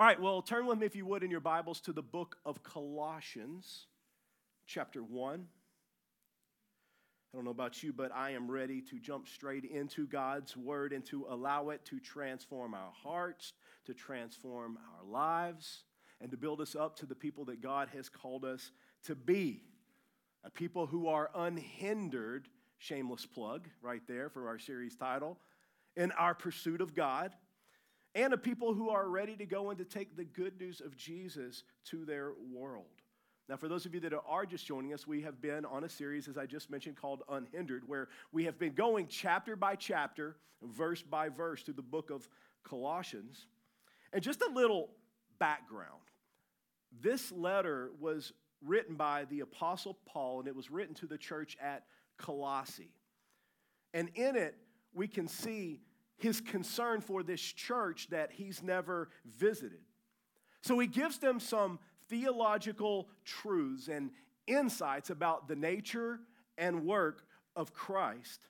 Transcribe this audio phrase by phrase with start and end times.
[0.00, 2.38] All right, well, turn with me, if you would, in your Bibles to the book
[2.46, 3.84] of Colossians,
[4.66, 5.46] chapter 1.
[7.30, 10.94] I don't know about you, but I am ready to jump straight into God's word
[10.94, 13.52] and to allow it to transform our hearts,
[13.84, 15.82] to transform our lives,
[16.22, 18.70] and to build us up to the people that God has called us
[19.04, 19.64] to be.
[20.44, 22.48] A people who are unhindered,
[22.78, 25.36] shameless plug right there for our series title,
[25.94, 27.34] in our pursuit of God,
[28.14, 30.96] and a people who are ready to go and to take the good news of
[30.96, 32.86] Jesus to their world.
[33.48, 35.88] Now, for those of you that are just joining us, we have been on a
[35.88, 40.36] series, as I just mentioned, called Unhindered, where we have been going chapter by chapter,
[40.62, 42.28] verse by verse through the book of
[42.62, 43.46] Colossians.
[44.12, 44.90] And just a little
[45.38, 46.00] background
[47.00, 48.32] this letter was
[48.64, 51.84] written by the Apostle Paul, and it was written to the church at
[52.18, 52.92] Colossae.
[53.94, 54.56] And in it,
[54.92, 55.80] we can see
[56.20, 59.80] his concern for this church that he's never visited.
[60.62, 64.10] So he gives them some theological truths and
[64.46, 66.20] insights about the nature
[66.58, 67.24] and work
[67.56, 68.40] of Christ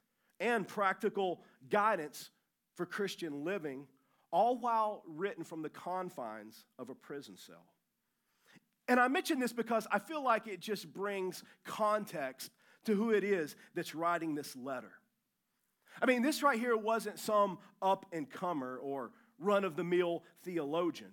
[0.41, 2.31] and practical guidance
[2.75, 3.87] for Christian living,
[4.33, 7.67] all while written from the confines of a prison cell.
[8.89, 12.51] And I mention this because I feel like it just brings context
[12.87, 14.91] to who it is that's writing this letter.
[16.01, 20.23] I mean, this right here wasn't some up and comer or run of the mill
[20.43, 21.13] theologian.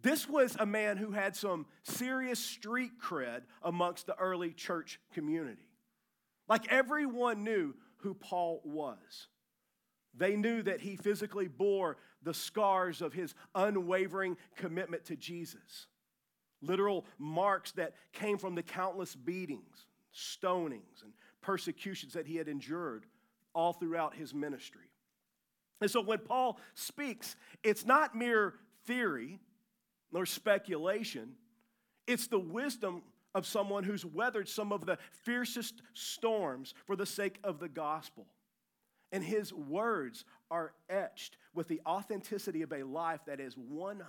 [0.00, 5.66] This was a man who had some serious street cred amongst the early church community.
[6.48, 9.26] Like everyone knew who Paul was.
[10.14, 15.88] They knew that he physically bore the scars of his unwavering commitment to Jesus
[16.62, 23.06] literal marks that came from the countless beatings, stonings, and persecutions that he had endured
[23.54, 24.90] all throughout his ministry.
[25.80, 28.54] And so when Paul speaks, it's not mere
[28.86, 29.38] theory
[30.12, 31.34] nor speculation,
[32.06, 33.02] it's the wisdom
[33.34, 38.26] of someone who's weathered some of the fiercest storms for the sake of the gospel.
[39.12, 44.02] And his words are etched with the authenticity of a life that is 100%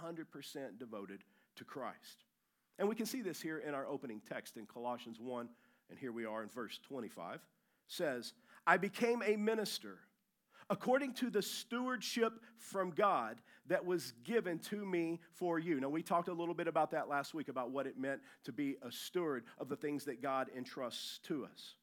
[0.77, 1.23] devoted
[1.55, 2.25] to Christ.
[2.77, 5.49] And we can see this here in our opening text in Colossians 1,
[5.89, 7.41] and here we are in verse 25.
[7.87, 8.33] Says,
[8.69, 9.97] I became a minister
[10.69, 15.79] according to the stewardship from God that was given to me for you.
[15.79, 18.51] Now, we talked a little bit about that last week about what it meant to
[18.51, 21.77] be a steward of the things that God entrusts to us.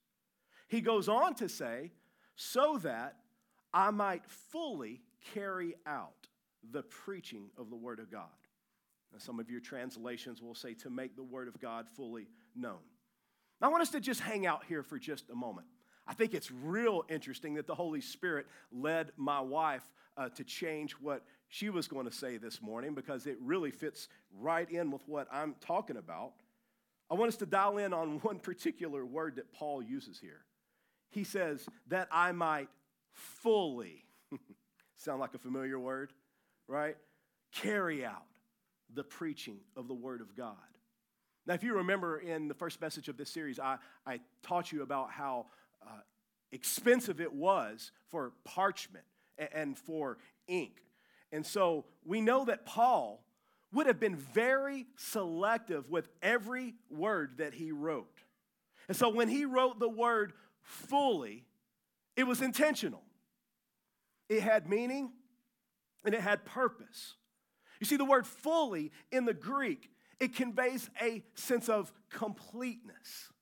[0.68, 1.90] He goes on to say,
[2.36, 3.16] so that
[3.74, 5.02] I might fully
[5.34, 6.28] carry out
[6.70, 8.28] the preaching of the Word of God.
[9.12, 12.78] Now, some of your translations will say to make the Word of God fully known.
[13.60, 15.66] Now, I want us to just hang out here for just a moment.
[16.06, 19.84] I think it's real interesting that the Holy Spirit led my wife
[20.16, 24.08] uh, to change what she was going to say this morning because it really fits
[24.38, 26.32] right in with what I'm talking about.
[27.10, 30.44] I want us to dial in on one particular word that Paul uses here.
[31.10, 32.68] He says, that I might
[33.12, 34.04] fully,
[34.96, 36.12] sound like a familiar word,
[36.68, 36.96] right?
[37.52, 38.26] Carry out
[38.92, 40.56] the preaching of the Word of God.
[41.46, 44.82] Now, if you remember in the first message of this series, I, I taught you
[44.82, 45.46] about how
[45.86, 46.00] uh,
[46.52, 49.04] expensive it was for parchment
[49.38, 50.82] and, and for ink.
[51.32, 53.24] And so we know that Paul
[53.72, 58.22] would have been very selective with every word that he wrote.
[58.88, 60.32] And so when he wrote the word
[60.62, 61.44] fully,
[62.16, 63.02] it was intentional.
[64.28, 65.10] It had meaning
[66.04, 67.14] and it had purpose.
[67.80, 73.32] You see, the word fully in the Greek, it conveys a sense of completeness,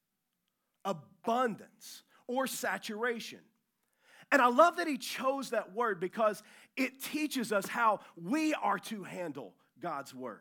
[0.85, 3.41] abundance, or saturation.
[4.33, 6.43] And I love that he chose that word because
[6.77, 10.41] it teaches us how we are to handle God's word.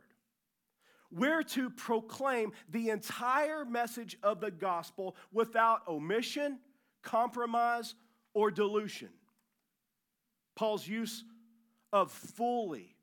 [1.12, 6.60] We're to proclaim the entire message of the gospel without omission,
[7.04, 7.94] compromise,
[8.34, 9.10] or dilution.
[10.56, 11.24] Paul's use
[11.92, 12.96] of fully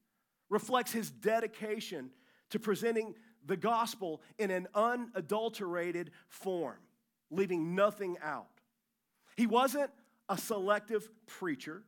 [0.49, 2.11] reflects his dedication
[2.51, 3.15] to presenting
[3.47, 6.79] the gospel in an unadulterated form,
[7.31, 8.60] leaving nothing out.
[9.37, 9.91] He wasn't
[10.29, 11.83] a selective preacher,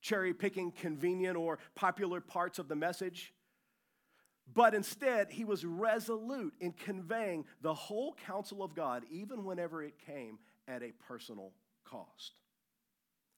[0.00, 3.32] cherry picking convenient or popular parts of the message,
[4.52, 9.94] but instead, he was resolute in conveying the whole counsel of God, even whenever it
[10.04, 11.52] came at a personal
[11.84, 12.34] cost.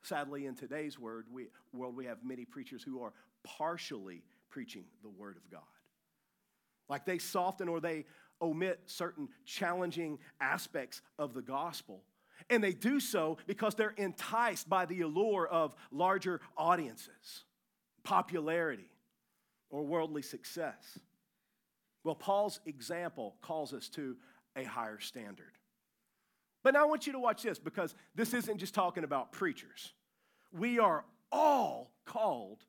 [0.03, 3.13] Sadly, in today's word, we, world, we have many preachers who are
[3.45, 5.61] partially preaching the Word of God.
[6.89, 8.05] Like they soften or they
[8.41, 12.03] omit certain challenging aspects of the gospel.
[12.51, 17.45] And they do so because they're enticed by the allure of larger audiences,
[18.05, 18.91] popularity,
[19.71, 20.99] or worldly success.
[22.05, 24.17] Well, Paul's example calls us to
[24.57, 25.53] a higher standard.
[26.63, 29.93] But now I want you to watch this because this isn't just talking about preachers.
[30.53, 32.65] We are all called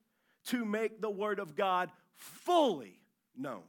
[0.45, 2.99] to make the Word of God fully
[3.37, 3.63] known.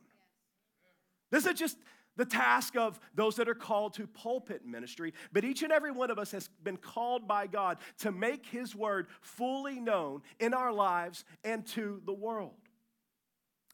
[1.31, 1.77] This is just
[2.17, 6.11] the task of those that are called to pulpit ministry, but each and every one
[6.11, 10.73] of us has been called by God to make His Word fully known in our
[10.73, 12.53] lives and to the world.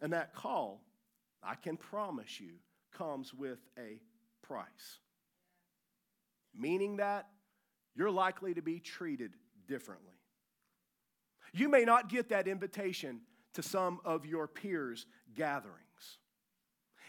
[0.01, 0.83] And that call,
[1.43, 2.53] I can promise you,
[2.97, 4.01] comes with a
[4.43, 5.01] price.
[6.57, 7.29] Meaning that
[7.95, 9.35] you're likely to be treated
[9.69, 10.15] differently.
[11.53, 13.21] You may not get that invitation
[13.55, 15.90] to some of your peers' gatherings.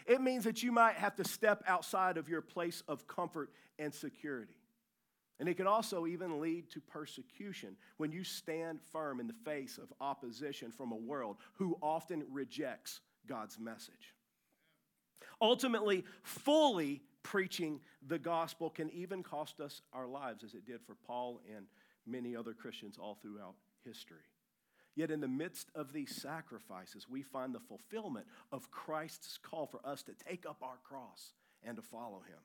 [0.06, 3.92] It means that you might have to step outside of your place of comfort and
[3.94, 4.54] security.
[5.38, 9.78] And it can also even lead to persecution when you stand firm in the face
[9.78, 14.14] of opposition from a world who often rejects God's message.
[15.40, 20.94] Ultimately, fully preaching the gospel can even cost us our lives, as it did for
[21.06, 21.66] Paul and
[22.06, 24.18] many other Christians all throughout history.
[24.94, 29.80] Yet, in the midst of these sacrifices, we find the fulfillment of Christ's call for
[29.84, 32.38] us to take up our cross and to follow him.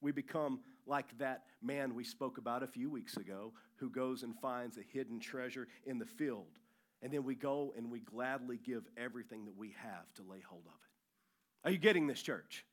[0.00, 4.34] We become like that man we spoke about a few weeks ago who goes and
[4.40, 6.58] finds a hidden treasure in the field.
[7.02, 10.64] And then we go and we gladly give everything that we have to lay hold
[10.66, 11.68] of it.
[11.68, 12.64] Are you getting this, church?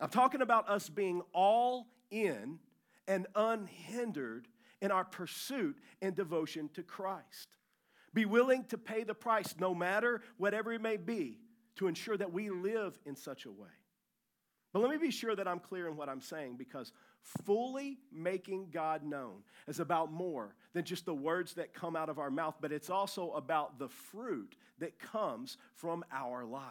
[0.00, 2.58] I'm talking about us being all in
[3.06, 4.48] and unhindered
[4.80, 7.56] in our pursuit and devotion to Christ.
[8.12, 11.40] Be willing to pay the price, no matter whatever it may be,
[11.76, 13.68] to ensure that we live in such a way.
[14.72, 16.92] But let me be sure that I'm clear in what I'm saying because
[17.44, 22.18] fully making God known is about more than just the words that come out of
[22.18, 26.64] our mouth, but it's also about the fruit that comes from our life.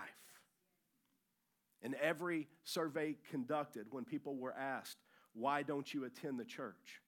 [1.81, 4.97] In every survey conducted, when people were asked,
[5.33, 7.01] Why don't you attend the church?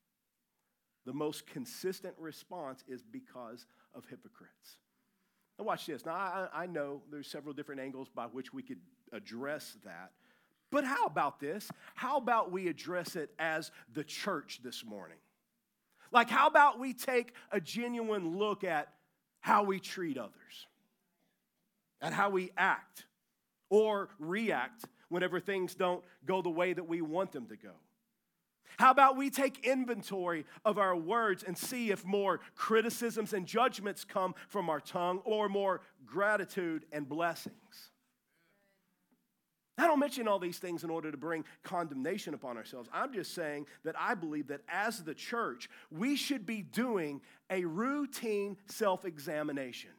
[1.05, 4.77] The most consistent response is because of hypocrites.
[5.57, 6.05] Now, watch this.
[6.05, 8.79] Now, I, I know there's several different angles by which we could
[9.11, 10.11] address that.
[10.71, 11.69] But how about this?
[11.93, 15.17] How about we address it as the church this morning?
[16.11, 18.89] Like, how about we take a genuine look at
[19.39, 20.67] how we treat others,
[22.01, 23.05] at how we act
[23.69, 27.71] or react whenever things don't go the way that we want them to go?
[28.77, 34.03] How about we take inventory of our words and see if more criticisms and judgments
[34.03, 37.91] come from our tongue or more gratitude and blessings?
[39.77, 42.89] I don't mention all these things in order to bring condemnation upon ourselves.
[42.93, 47.19] I'm just saying that I believe that as the church, we should be doing
[47.49, 49.89] a routine self examination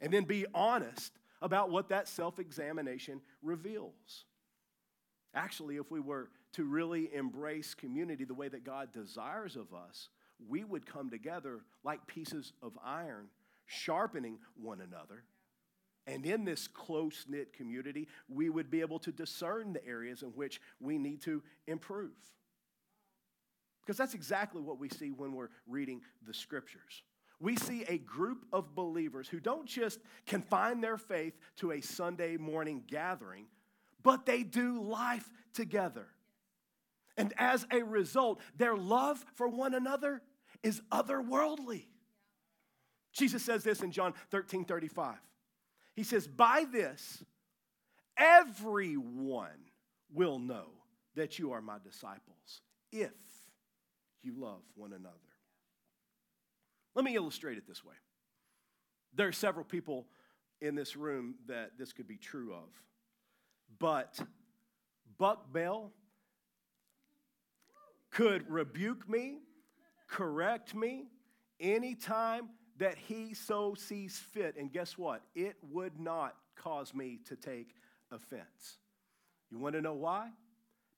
[0.00, 4.24] and then be honest about what that self examination reveals.
[5.32, 10.08] Actually, if we were to really embrace community the way that God desires of us,
[10.48, 13.28] we would come together like pieces of iron,
[13.66, 15.24] sharpening one another.
[16.06, 20.28] And in this close knit community, we would be able to discern the areas in
[20.30, 22.12] which we need to improve.
[23.80, 27.02] Because that's exactly what we see when we're reading the scriptures.
[27.40, 32.36] We see a group of believers who don't just confine their faith to a Sunday
[32.36, 33.46] morning gathering,
[34.02, 36.06] but they do life together.
[37.16, 40.22] And as a result, their love for one another
[40.62, 41.84] is otherworldly.
[43.12, 45.16] Jesus says this in John 13 35.
[45.94, 47.22] He says, By this,
[48.16, 49.70] everyone
[50.12, 50.66] will know
[51.14, 53.12] that you are my disciples if
[54.22, 55.14] you love one another.
[56.94, 57.94] Let me illustrate it this way.
[59.14, 60.06] There are several people
[60.60, 62.68] in this room that this could be true of,
[63.78, 64.18] but
[65.18, 65.92] Buck Bell
[68.14, 69.40] could rebuke me,
[70.08, 71.08] correct me
[71.60, 74.56] anytime that he so sees fit.
[74.56, 75.22] And guess what?
[75.34, 77.74] It would not cause me to take
[78.10, 78.78] offense.
[79.50, 80.30] You want to know why?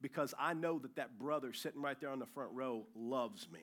[0.01, 3.61] Because I know that that brother sitting right there on the front row loves me.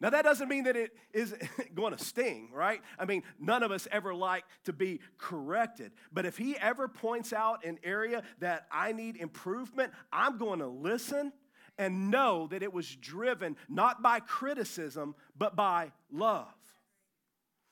[0.00, 1.34] Now, that doesn't mean that it is
[1.74, 2.80] going to sting, right?
[2.98, 5.92] I mean, none of us ever like to be corrected.
[6.12, 10.68] But if he ever points out an area that I need improvement, I'm going to
[10.68, 11.32] listen
[11.78, 16.48] and know that it was driven not by criticism, but by love.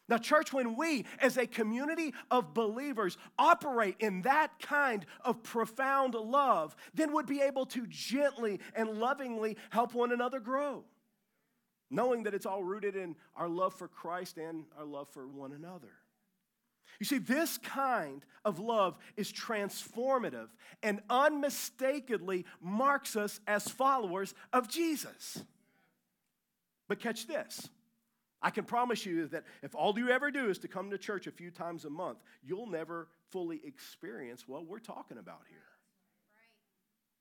[0.09, 6.15] Now, church, when we as a community of believers operate in that kind of profound
[6.15, 10.85] love, then would be able to gently and lovingly help one another grow.
[11.91, 15.53] knowing that it's all rooted in our love for Christ and our love for one
[15.53, 15.93] another.
[16.99, 20.49] You see, this kind of love is transformative
[20.83, 25.43] and unmistakably marks us as followers of Jesus.
[26.89, 27.69] But catch this
[28.43, 31.27] I can promise you that if all you ever do is to come to church
[31.27, 35.59] a few times a month, you'll never fully experience what we're talking about here.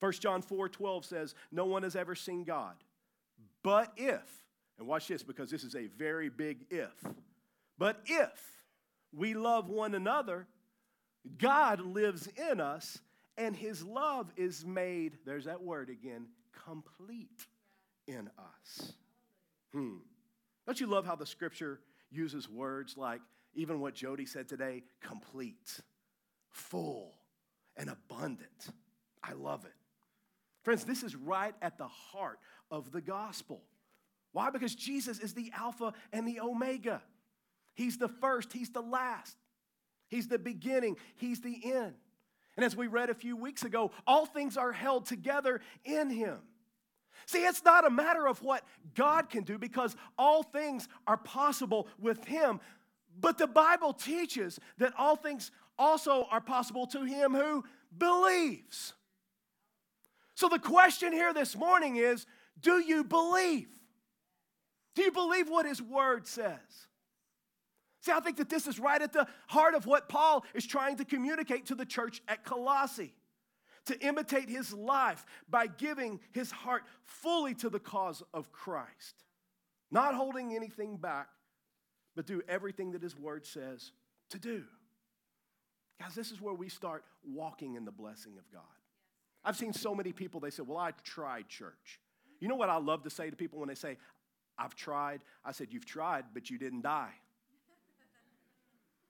[0.01, 2.75] 1 John 4 12 says, No one has ever seen God.
[3.63, 4.21] But if,
[4.77, 6.93] and watch this because this is a very big if,
[7.77, 8.54] but if
[9.11, 10.47] we love one another,
[11.37, 12.99] God lives in us
[13.37, 16.27] and his love is made, there's that word again,
[16.65, 17.45] complete
[18.07, 18.93] in us.
[19.73, 19.97] Hmm.
[20.65, 21.81] Don't you love how the scripture
[22.11, 23.21] uses words like,
[23.53, 25.81] even what Jody said today, complete,
[26.49, 27.13] full,
[27.75, 28.69] and abundant?
[29.21, 29.73] I love it.
[30.63, 32.39] Friends, this is right at the heart
[32.71, 33.61] of the gospel.
[34.31, 34.49] Why?
[34.49, 37.01] Because Jesus is the Alpha and the Omega.
[37.75, 39.37] He's the first, He's the last,
[40.09, 41.93] He's the beginning, He's the end.
[42.57, 46.39] And as we read a few weeks ago, all things are held together in Him.
[47.27, 48.63] See, it's not a matter of what
[48.95, 52.59] God can do because all things are possible with Him.
[53.19, 57.63] But the Bible teaches that all things also are possible to him who
[57.97, 58.93] believes.
[60.35, 62.25] So the question here this morning is
[62.59, 63.67] do you believe?
[64.95, 66.87] Do you believe what his word says?
[68.05, 70.97] See, I think that this is right at the heart of what Paul is trying
[70.97, 73.15] to communicate to the church at Colossae
[73.87, 79.23] to imitate his life by giving his heart fully to the cause of Christ,
[79.89, 81.29] not holding anything back,
[82.15, 83.91] but do everything that his word says
[84.29, 84.63] to do.
[85.99, 88.61] Guys, this is where we start walking in the blessing of God.
[89.43, 91.99] I've seen so many people, they say, Well, I tried church.
[92.39, 93.97] You know what I love to say to people when they say,
[94.59, 95.21] I've tried?
[95.43, 97.13] I said, You've tried, but you didn't die.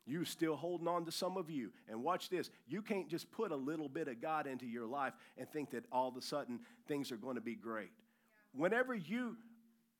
[0.05, 1.71] You still holding on to some of you.
[1.89, 5.13] And watch this you can't just put a little bit of God into your life
[5.37, 7.91] and think that all of a sudden things are going to be great.
[8.53, 9.37] Whenever you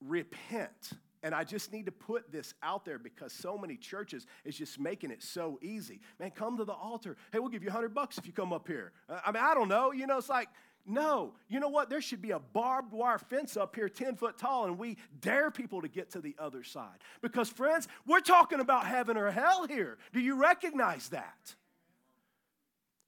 [0.02, 0.92] repent,
[1.24, 4.80] and I just need to put this out there because so many churches is just
[4.80, 6.00] making it so easy.
[6.20, 7.18] Man, come to the altar.
[7.32, 8.92] Hey, we'll give you 100 bucks if you come up here.
[9.10, 9.92] I mean, I don't know.
[9.92, 10.50] You know, it's like,
[10.86, 11.34] no.
[11.48, 11.90] You know what?
[11.90, 15.50] There should be a barbed wire fence up here 10 foot tall, and we dare
[15.50, 16.98] people to get to the other side.
[17.22, 19.98] Because, friends, we're talking about heaven or hell here.
[20.14, 21.56] Do you recognize that?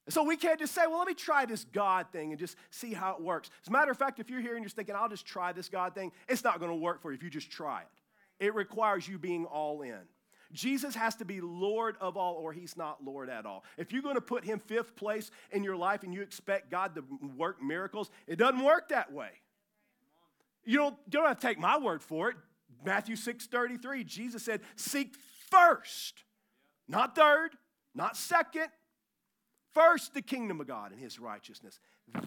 [0.10, 2.93] So we can't just say, well, let me try this God thing and just see
[2.93, 3.50] how it works.
[3.62, 5.67] As a matter of fact, if you're here and you're thinking, I'll just try this
[5.67, 8.46] God thing, it's not going to work for you if you just try it.
[8.46, 10.00] It requires you being all in.
[10.54, 13.63] Jesus has to be Lord of all, or he's not Lord at all.
[13.77, 16.96] If you're going to put him fifth place in your life and you expect God
[16.96, 17.04] to
[17.36, 19.30] work miracles, it doesn't work that way.
[20.66, 22.36] You don't, you don't have to take my word for it.
[22.86, 25.16] Matthew 6 33, Jesus said, Seek
[25.50, 26.24] first,
[26.88, 27.51] not third,
[27.96, 28.68] not second,
[29.74, 31.80] first the kingdom of God and his righteousness.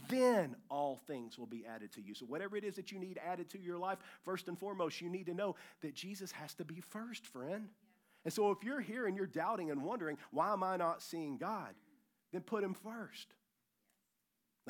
[0.09, 2.15] Then all things will be added to you.
[2.15, 5.09] So, whatever it is that you need added to your life, first and foremost, you
[5.09, 7.69] need to know that Jesus has to be first, friend.
[8.25, 11.39] And so, if you're here and you're doubting and wondering, why am I not seeing
[11.39, 11.75] God?
[12.33, 13.29] Then put him first.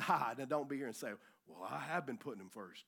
[0.07, 1.09] Ah, now don't be here and say,
[1.45, 2.85] well, I have been putting him first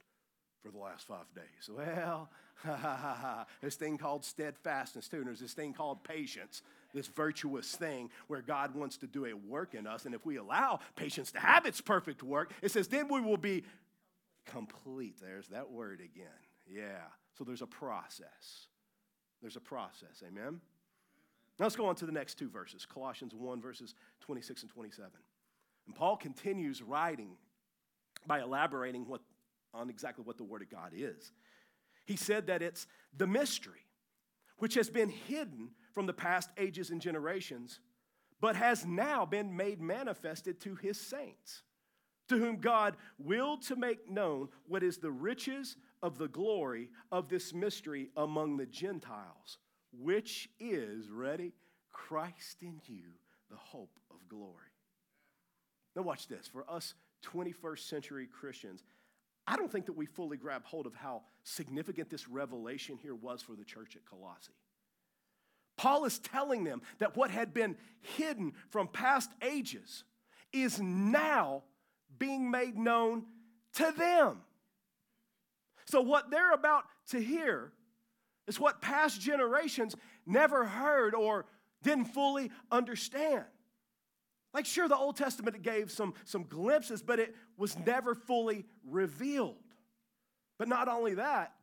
[0.63, 1.69] for the last five days.
[1.69, 2.29] Well,
[3.61, 5.17] this thing called steadfastness, too.
[5.17, 6.61] And there's this thing called patience,
[6.93, 10.05] this virtuous thing where God wants to do a work in us.
[10.05, 13.37] And if we allow patience to have its perfect work, it says, then we will
[13.37, 13.65] be
[14.45, 15.17] complete.
[15.21, 16.27] There's that word again.
[16.67, 17.03] Yeah.
[17.37, 18.67] So there's a process.
[19.43, 20.23] There's a process.
[20.25, 20.61] Amen?
[21.59, 25.11] Now let's go on to the next two verses Colossians 1, verses 26 and 27.
[25.85, 27.35] And Paul continues writing
[28.25, 29.21] by elaborating what,
[29.73, 31.33] on exactly what the Word of God is.
[32.05, 33.85] He said that it's the mystery
[34.57, 37.81] which has been hidden from the past ages and generations,
[38.39, 41.63] but has now been made manifested to his saints,
[42.29, 47.29] to whom God willed to make known what is the riches of the glory of
[47.29, 49.57] this mystery among the Gentiles,
[49.91, 51.53] which is, ready,
[51.91, 53.11] Christ in you,
[53.49, 54.51] the hope of glory.
[55.95, 56.47] Now, watch this.
[56.47, 58.83] For us 21st century Christians,
[59.45, 63.41] I don't think that we fully grab hold of how significant this revelation here was
[63.41, 64.53] for the church at Colossae.
[65.77, 70.03] Paul is telling them that what had been hidden from past ages
[70.53, 71.63] is now
[72.19, 73.25] being made known
[73.75, 74.41] to them.
[75.85, 77.71] So, what they're about to hear
[78.47, 81.45] is what past generations never heard or
[81.81, 83.45] didn't fully understand.
[84.53, 89.55] Like, sure, the Old Testament gave some, some glimpses, but it was never fully revealed.
[90.59, 91.53] But not only that,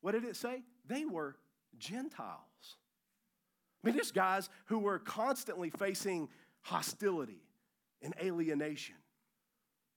[0.00, 0.62] what did it say?
[0.86, 1.36] They were
[1.78, 2.40] Gentiles.
[3.82, 6.28] I mean, there's guys who were constantly facing
[6.62, 7.42] hostility
[8.02, 8.96] and alienation.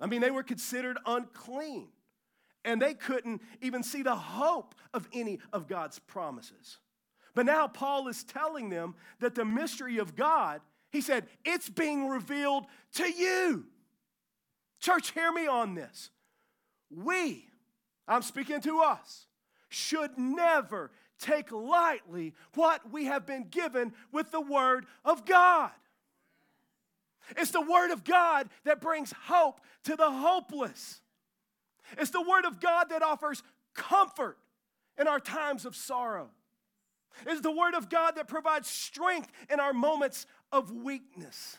[0.04, 1.88] I mean, they were considered unclean,
[2.66, 6.78] and they couldn't even see the hope of any of God's promises.
[7.34, 10.60] But now Paul is telling them that the mystery of God,
[10.92, 13.66] he said, it's being revealed to you.
[14.82, 16.10] Church, hear me on this.
[16.94, 17.48] We,
[18.06, 19.28] I'm speaking to us,
[19.70, 25.72] should never take lightly what we have been given with the Word of God.
[27.38, 31.02] It's the Word of God that brings hope to the hopeless.
[31.98, 34.38] It's the Word of God that offers comfort
[35.00, 36.30] in our times of sorrow.
[37.26, 41.58] It's the Word of God that provides strength in our moments of weakness.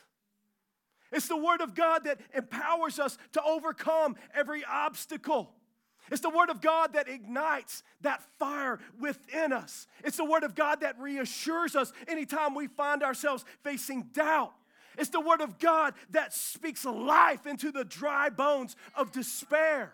[1.11, 5.53] It's the Word of God that empowers us to overcome every obstacle.
[6.11, 9.87] It's the Word of God that ignites that fire within us.
[10.03, 14.53] It's the Word of God that reassures us anytime we find ourselves facing doubt.
[14.97, 19.93] It's the Word of God that speaks life into the dry bones of despair.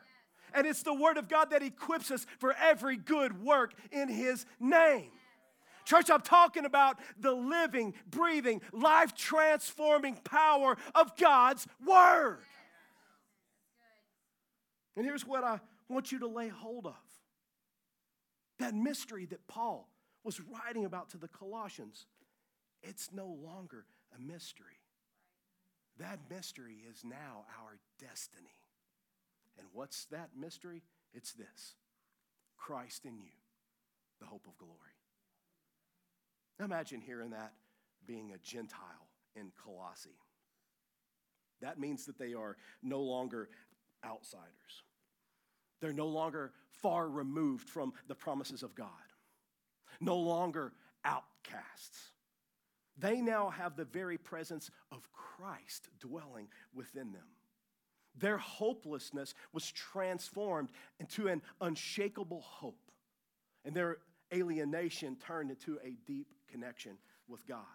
[0.54, 4.46] And it's the Word of God that equips us for every good work in His
[4.60, 5.12] name.
[5.86, 12.40] Church, I'm talking about the living, breathing, life transforming power of God's Word.
[14.96, 16.96] And here's what I want you to lay hold of
[18.60, 19.90] that mystery that Paul
[20.24, 22.06] was writing about to the Colossians.
[22.84, 24.81] It's no longer a mystery.
[26.00, 28.48] That mystery is now our destiny.
[29.58, 30.82] And what's that mystery?
[31.14, 31.76] It's this
[32.58, 33.32] Christ in you,
[34.20, 34.76] the hope of glory.
[36.64, 37.54] Imagine hearing that
[38.06, 40.18] being a Gentile in Colossae.
[41.62, 43.50] That means that they are no longer
[44.06, 44.84] outsiders.
[45.80, 48.88] They're no longer far removed from the promises of God,
[50.00, 50.74] no longer
[51.06, 52.12] outcasts.
[53.02, 57.28] They now have the very presence of Christ dwelling within them.
[58.16, 62.92] Their hopelessness was transformed into an unshakable hope,
[63.66, 63.98] and their
[64.32, 66.98] alienation turned into a deep connection
[67.28, 67.66] with God.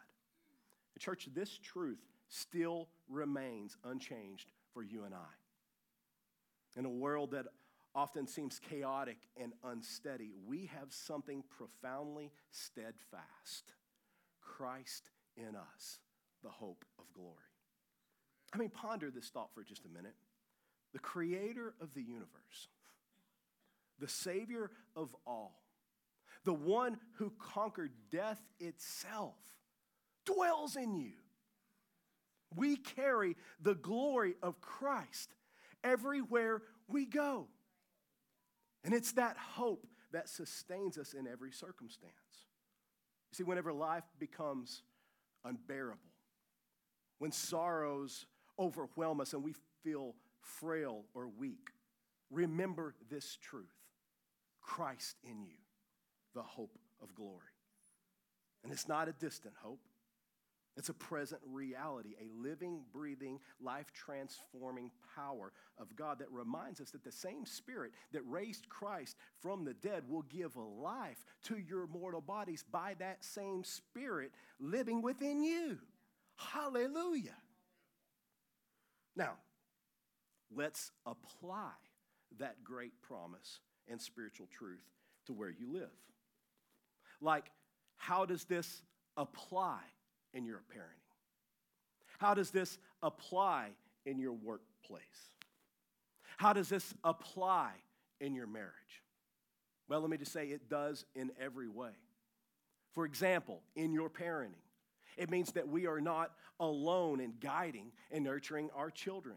[0.95, 1.99] And church, this truth
[2.29, 6.79] still remains unchanged for you and I.
[6.79, 7.47] In a world that
[7.95, 13.73] often seems chaotic and unsteady, we have something profoundly steadfast
[14.57, 15.99] Christ in us,
[16.43, 17.35] the hope of glory.
[18.53, 20.15] I mean, ponder this thought for just a minute.
[20.93, 22.69] The creator of the universe,
[23.99, 25.61] the savior of all,
[26.45, 29.35] the one who conquered death itself,
[30.25, 31.13] dwells in you.
[32.55, 35.35] We carry the glory of Christ
[35.85, 37.49] everywhere we go.
[38.85, 42.13] And it's that hope that sustains us in every circumstance.
[43.33, 44.83] You see, whenever life becomes
[45.47, 46.01] unbearable,
[47.19, 48.27] when sorrows
[48.59, 51.71] overwhelm us and we feel frail or weak,
[52.31, 53.65] remember this truth.
[54.61, 55.59] Christ in you
[56.35, 57.55] the hope of glory.
[58.63, 59.81] And it's not a distant hope,
[60.77, 66.91] it's a present reality, a living, breathing, life transforming power of God that reminds us
[66.91, 71.87] that the same Spirit that raised Christ from the dead will give life to your
[71.87, 75.79] mortal bodies by that same Spirit living within you.
[76.37, 77.37] Hallelujah.
[79.17, 79.33] Now,
[80.55, 81.71] let's apply
[82.39, 84.85] that great promise and spiritual truth
[85.25, 85.89] to where you live.
[87.23, 87.51] Like,
[87.97, 88.83] how does this
[89.17, 89.81] apply
[90.37, 91.07] in your parenting?
[92.19, 93.71] How does this apply
[94.05, 95.03] in your workplace?
[96.37, 97.71] How does this apply
[98.21, 98.73] in your marriage?
[99.89, 101.93] Well, let me just say it does in every way.
[102.93, 104.55] For example, in your parenting,
[105.17, 109.37] it means that we are not alone in guiding and nurturing our children.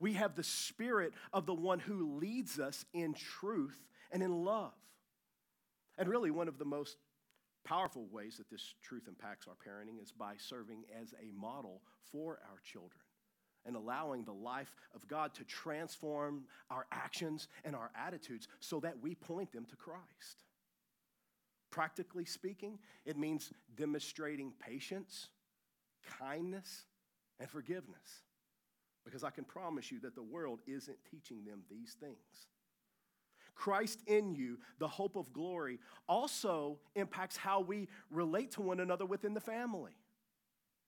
[0.00, 3.80] We have the spirit of the one who leads us in truth
[4.12, 4.74] and in love.
[5.96, 6.96] And really, one of the most
[7.68, 12.38] powerful ways that this truth impacts our parenting is by serving as a model for
[12.50, 13.02] our children
[13.66, 18.98] and allowing the life of God to transform our actions and our attitudes so that
[19.02, 20.44] we point them to Christ.
[21.70, 25.28] Practically speaking, it means demonstrating patience,
[26.18, 26.86] kindness,
[27.38, 28.22] and forgiveness.
[29.04, 32.46] Because I can promise you that the world isn't teaching them these things.
[33.58, 39.04] Christ in you, the hope of glory, also impacts how we relate to one another
[39.04, 39.92] within the family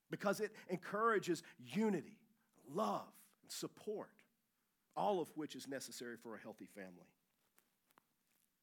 [0.09, 2.16] because it encourages unity,
[2.72, 3.09] love,
[3.42, 4.12] and support,
[4.96, 7.11] all of which is necessary for a healthy family.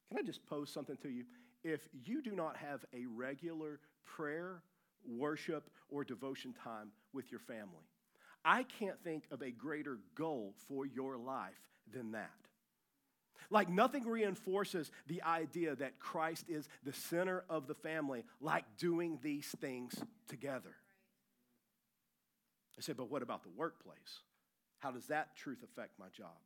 [0.08, 1.24] Can I just pose something to you?
[1.62, 4.62] If you do not have a regular prayer,
[5.06, 7.84] worship, or devotion time with your family,
[8.42, 11.60] I can't think of a greater goal for your life
[11.92, 12.47] than that.
[13.50, 19.18] Like nothing reinforces the idea that Christ is the center of the family like doing
[19.22, 19.94] these things
[20.28, 20.74] together.
[22.78, 24.20] I said, but what about the workplace?
[24.78, 26.36] How does that truth affect my job?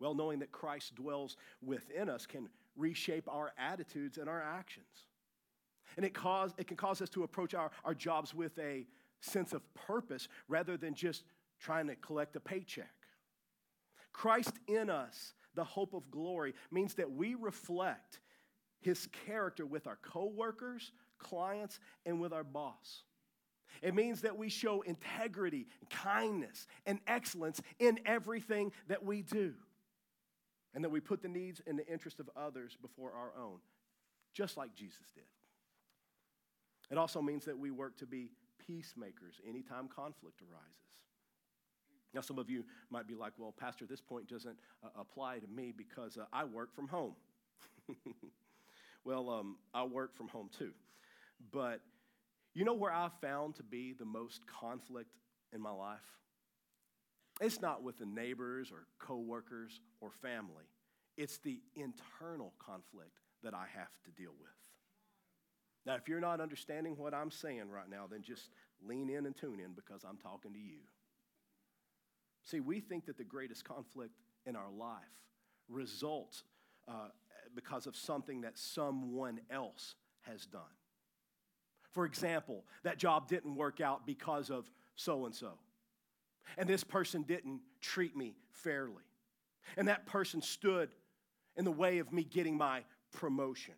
[0.00, 4.86] Well, knowing that Christ dwells within us can reshape our attitudes and our actions.
[5.96, 8.86] And it, cause, it can cause us to approach our, our jobs with a
[9.20, 11.24] sense of purpose rather than just
[11.58, 12.92] trying to collect a paycheck.
[14.12, 18.20] Christ in us, the hope of glory, means that we reflect
[18.80, 23.02] his character with our coworkers, clients, and with our boss.
[23.82, 29.54] It means that we show integrity, kindness, and excellence in everything that we do.
[30.74, 33.58] And that we put the needs and the interests of others before our own,
[34.32, 35.24] just like Jesus did.
[36.90, 38.30] It also means that we work to be
[38.66, 40.74] peacemakers anytime conflict arises.
[42.14, 45.46] Now, some of you might be like, well, Pastor, this point doesn't uh, apply to
[45.46, 47.14] me because uh, I work from home.
[49.04, 50.72] well, um, I work from home too.
[51.52, 51.80] But
[52.54, 55.10] you know where I've found to be the most conflict
[55.52, 56.18] in my life?
[57.40, 60.64] It's not with the neighbors or coworkers or family.
[61.16, 64.50] It's the internal conflict that I have to deal with.
[65.86, 68.50] Now, if you're not understanding what I'm saying right now, then just
[68.86, 70.80] lean in and tune in because I'm talking to you.
[72.44, 74.14] See, we think that the greatest conflict
[74.46, 74.96] in our life
[75.68, 76.44] results
[76.88, 77.08] uh,
[77.54, 80.62] because of something that someone else has done.
[81.92, 85.52] For example, that job didn't work out because of so and so.
[86.56, 89.02] And this person didn't treat me fairly.
[89.76, 90.90] And that person stood
[91.56, 93.74] in the way of me getting my promotion.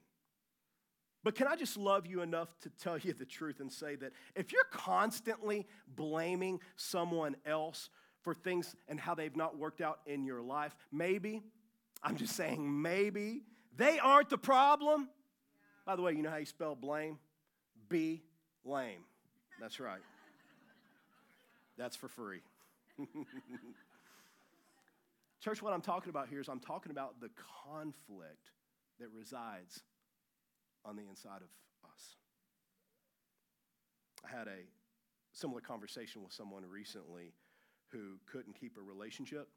[1.22, 4.12] But can I just love you enough to tell you the truth and say that
[4.34, 7.90] if you're constantly blaming someone else
[8.22, 11.42] for things and how they've not worked out in your life, maybe,
[12.02, 13.42] I'm just saying maybe,
[13.76, 15.08] they aren't the problem.
[15.86, 17.18] By the way, you know how you spell blame?
[17.90, 18.22] be
[18.64, 19.04] lame.
[19.60, 20.00] That's right.
[21.76, 22.40] That's for free.
[25.40, 27.30] Church, what I'm talking about here is I'm talking about the
[27.66, 28.50] conflict
[29.00, 29.82] that resides
[30.84, 31.48] on the inside of
[31.90, 32.16] us.
[34.24, 34.60] I had a
[35.32, 37.32] similar conversation with someone recently
[37.92, 39.48] who couldn't keep a relationship.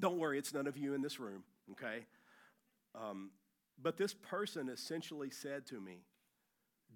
[0.00, 2.06] Don't worry, it's none of you in this room, okay?
[2.94, 3.30] Um,
[3.80, 6.02] but this person essentially said to me,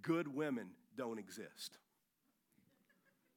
[0.03, 1.79] good women don't exist.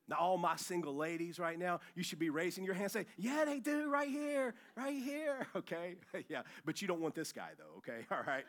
[0.08, 3.44] Now, all my single ladies right now, you should be raising your hand say, Yeah,
[3.46, 5.96] they do right here, right here, okay?
[6.30, 8.06] yeah, but you don't want this guy though, okay?
[8.12, 8.46] All right?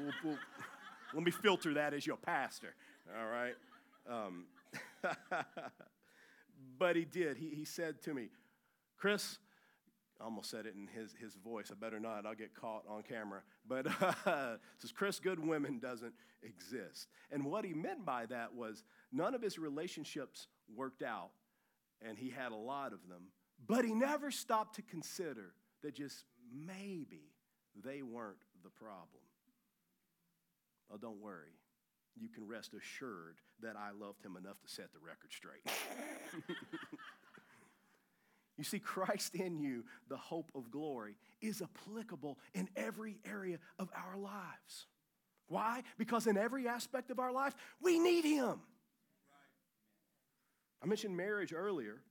[0.00, 0.38] we'll, we'll,
[1.14, 2.74] let me filter that as your pastor,
[3.16, 3.54] all right?
[4.10, 4.44] Um,
[6.78, 7.36] but he did.
[7.36, 8.28] He, he said to me,
[8.96, 9.38] Chris,
[10.20, 11.70] I almost said it in his, his voice.
[11.70, 12.26] I better not.
[12.26, 13.42] I'll get caught on camera.
[13.66, 13.86] But
[14.26, 17.08] uh, says Chris Good Women doesn't exist.
[17.30, 21.30] And what he meant by that was none of his relationships worked out,
[22.02, 23.28] and he had a lot of them.
[23.66, 27.32] But he never stopped to consider that just maybe
[27.84, 29.22] they weren't the problem.
[30.92, 31.54] Oh, don't worry.
[32.16, 35.62] You can rest assured that I loved him enough to set the record straight.
[38.58, 43.88] You see, Christ in you, the hope of glory, is applicable in every area of
[43.94, 44.86] our lives.
[45.46, 45.84] Why?
[45.96, 48.58] Because in every aspect of our life, we need Him.
[50.82, 52.02] I mentioned marriage earlier,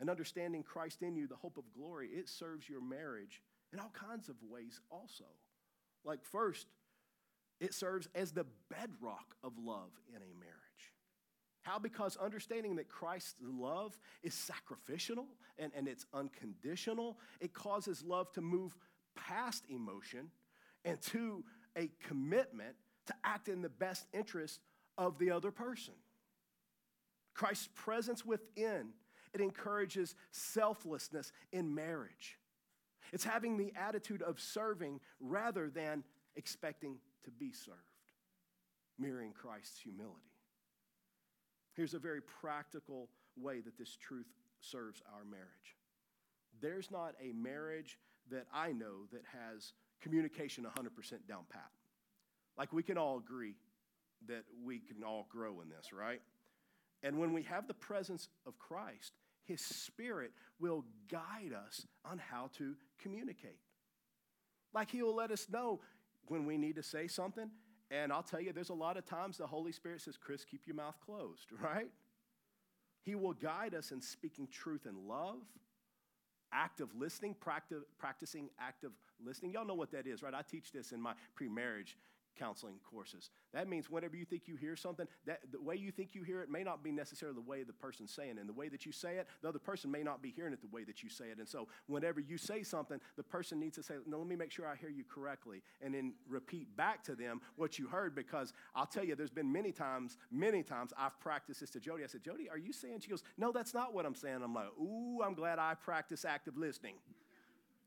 [0.00, 3.40] and understanding Christ in you, the hope of glory, it serves your marriage
[3.72, 5.24] in all kinds of ways also.
[6.04, 6.66] Like, first,
[7.60, 10.59] it serves as the bedrock of love in a marriage.
[11.62, 11.78] How?
[11.78, 15.26] Because understanding that Christ's love is sacrificial
[15.58, 18.74] and, and it's unconditional, it causes love to move
[19.14, 20.30] past emotion
[20.84, 21.44] and to
[21.76, 24.60] a commitment to act in the best interest
[24.96, 25.94] of the other person.
[27.34, 28.90] Christ's presence within,
[29.32, 32.38] it encourages selflessness in marriage.
[33.12, 36.04] It's having the attitude of serving rather than
[36.36, 37.78] expecting to be served,
[38.98, 40.29] mirroring Christ's humility.
[41.80, 44.26] Here's a very practical way that this truth
[44.60, 45.78] serves our marriage.
[46.60, 47.96] There's not a marriage
[48.30, 50.90] that I know that has communication 100%
[51.26, 51.70] down pat.
[52.58, 53.54] Like we can all agree
[54.28, 56.20] that we can all grow in this, right?
[57.02, 59.14] And when we have the presence of Christ,
[59.44, 63.56] His Spirit will guide us on how to communicate.
[64.74, 65.80] Like He will let us know
[66.26, 67.50] when we need to say something.
[67.90, 70.66] And I'll tell you, there's a lot of times the Holy Spirit says, Chris, keep
[70.66, 71.90] your mouth closed, right?
[73.02, 75.38] He will guide us in speaking truth in love,
[76.52, 77.34] active listening,
[77.98, 78.92] practicing active
[79.24, 79.52] listening.
[79.52, 80.34] Y'all know what that is, right?
[80.34, 81.96] I teach this in my pre marriage
[82.40, 83.30] counseling courses.
[83.52, 86.40] That means whenever you think you hear something, that the way you think you hear
[86.40, 88.38] it may not be necessarily the way the person's saying it.
[88.38, 90.62] And the way that you say it, the other person may not be hearing it
[90.62, 91.38] the way that you say it.
[91.38, 94.50] And so whenever you say something, the person needs to say, No, let me make
[94.50, 95.62] sure I hear you correctly.
[95.82, 99.52] And then repeat back to them what you heard because I'll tell you, there's been
[99.52, 102.04] many times, many times I've practiced this to Jody.
[102.04, 103.00] I said, Jody, are you saying?
[103.00, 104.40] She goes, No, that's not what I'm saying.
[104.42, 106.94] I'm like, Ooh, I'm glad I practice active listening.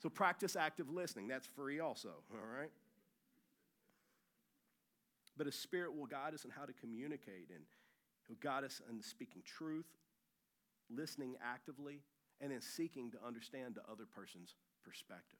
[0.04, 1.28] So practice active listening.
[1.28, 2.70] That's free also, all right?
[5.38, 7.64] But a spirit will guide us in how to communicate, and
[8.28, 9.88] he'll guide us in speaking truth,
[10.90, 12.02] listening actively,
[12.40, 15.40] and in seeking to understand the other person's perspective.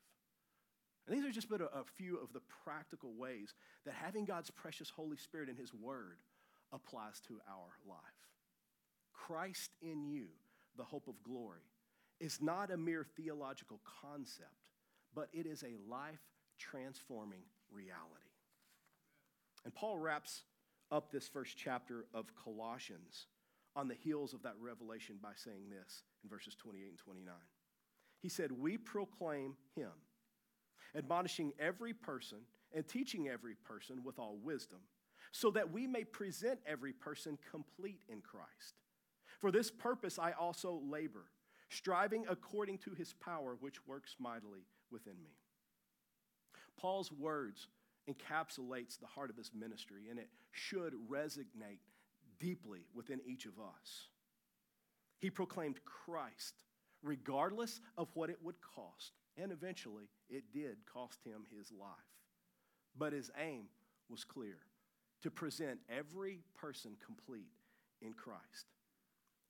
[1.06, 3.54] And these are just but a, a few of the practical ways
[3.86, 6.18] that having God's precious Holy Spirit in His Word
[6.72, 8.00] applies to our life.
[9.14, 10.28] Christ in you,
[10.78, 11.70] the hope of glory,
[12.20, 14.70] is not a mere theological concept,
[15.14, 16.22] but it is a life
[16.58, 18.23] transforming reality.
[19.66, 20.44] And Paul wraps
[20.92, 23.28] up this first chapter of Colossians
[23.76, 27.34] on the heels of that revelation by saying this in verses 28 and 29.
[28.22, 29.92] He said, We proclaim him,
[30.96, 32.40] admonishing every person
[32.74, 34.80] and teaching every person with all wisdom,
[35.32, 38.76] so that we may present every person complete in Christ.
[39.40, 41.26] For this purpose I also labor,
[41.70, 45.32] striving according to his power, which works mightily within me.
[46.78, 47.68] Paul's words
[48.10, 51.80] encapsulates the heart of his ministry, and it should resonate
[52.40, 54.08] deeply within each of us.
[55.20, 56.54] He proclaimed Christ,
[57.02, 61.90] regardless of what it would cost, and eventually it did cost him his life.
[62.98, 63.68] But his aim
[64.10, 64.58] was clear
[65.22, 67.52] to present every person complete
[68.02, 68.68] in Christ.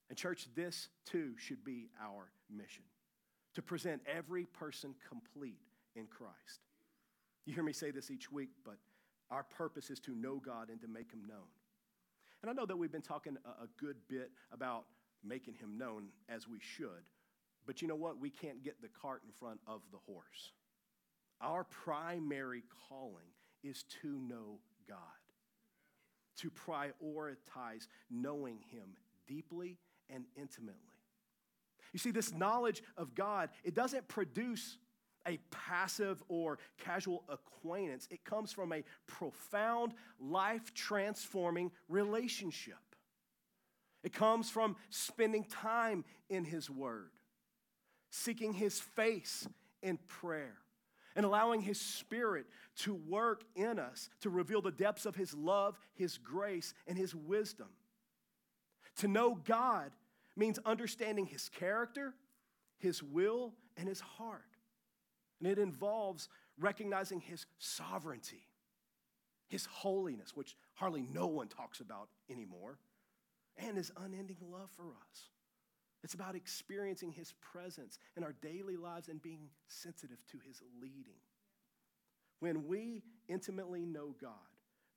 [0.08, 2.84] And, church, this too should be our mission
[3.54, 5.60] to present every person complete
[5.96, 6.60] in Christ.
[7.46, 8.76] You hear me say this each week, but
[9.30, 11.48] our purpose is to know God and to make him known.
[12.42, 14.84] And I know that we've been talking a, good bit about
[15.22, 17.08] making him known as we should,
[17.66, 18.20] but you know what?
[18.20, 20.52] We can't get the cart in front of the horse.
[21.40, 24.98] Our primary calling is to know God,
[26.38, 29.78] to prioritize knowing him deeply
[30.10, 30.80] and intimately.
[31.92, 34.76] You see, this knowledge of God, it doesn't produce
[35.26, 38.06] a passive or casual acquaintance.
[38.10, 42.76] It comes from a profound, life transforming relationship.
[44.02, 47.10] It comes from spending time in His Word,
[48.10, 49.48] seeking His face
[49.82, 50.58] in prayer,
[51.16, 52.46] and allowing His Spirit
[52.80, 57.14] to work in us to reveal the depths of His love, His grace, and His
[57.14, 57.68] wisdom.
[58.98, 59.90] To know God
[60.36, 62.14] means understanding His character,
[62.78, 64.42] His will, and His heart.
[65.40, 68.46] And it involves recognizing his sovereignty,
[69.48, 72.78] his holiness, which hardly no one talks about anymore,
[73.56, 75.28] and his unending love for us.
[76.02, 81.20] It's about experiencing his presence in our daily lives and being sensitive to his leading.
[82.40, 84.32] When we intimately know God,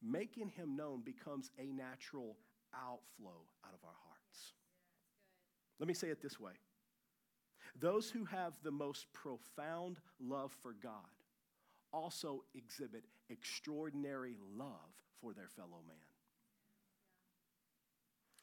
[0.04, 2.36] making him known becomes a natural
[2.76, 4.54] outflow out of our hearts.
[5.80, 6.54] Let me say it this way
[7.80, 10.92] those who have the most profound love for God
[11.94, 14.70] also exhibit extraordinary love
[15.22, 15.98] for their fellow man.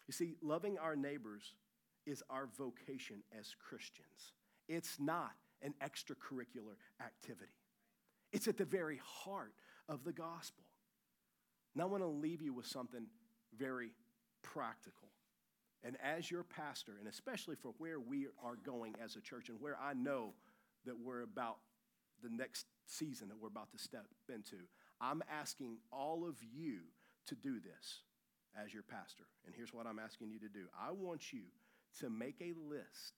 [0.07, 1.55] You see, loving our neighbors
[2.07, 4.33] is our vocation as Christians.
[4.69, 7.53] It's not an extracurricular activity,
[8.33, 9.55] it's at the very heart
[9.89, 10.65] of the gospel.
[11.75, 13.07] Now, I want to leave you with something
[13.59, 13.91] very
[14.43, 15.09] practical.
[15.85, 19.61] And as your pastor, and especially for where we are going as a church and
[19.61, 20.33] where I know
[20.87, 21.59] that we're about
[22.23, 24.57] the next season that we're about to step into,
[25.01, 26.79] I'm asking all of you
[27.27, 28.01] to do this
[28.63, 29.25] as your pastor.
[29.45, 31.43] And here's what I'm asking you to do I want you
[32.01, 33.15] to make a list